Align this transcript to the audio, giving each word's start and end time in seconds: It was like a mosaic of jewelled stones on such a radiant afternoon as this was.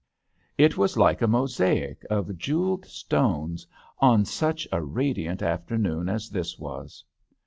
It 0.57 0.79
was 0.79 0.97
like 0.97 1.21
a 1.21 1.27
mosaic 1.27 2.03
of 2.09 2.35
jewelled 2.35 2.87
stones 2.87 3.67
on 3.99 4.25
such 4.25 4.67
a 4.71 4.81
radiant 4.83 5.43
afternoon 5.43 6.09
as 6.09 6.31
this 6.31 6.57
was. 6.57 7.03